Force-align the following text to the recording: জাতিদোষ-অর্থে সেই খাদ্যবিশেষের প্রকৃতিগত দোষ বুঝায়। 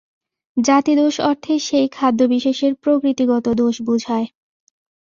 জাতিদোষ-অর্থে 0.57 1.53
সেই 1.59 1.87
খাদ্যবিশেষের 1.89 2.73
প্রকৃতিগত 2.75 3.45
দোষ 3.53 3.75
বুঝায়। 3.81 4.27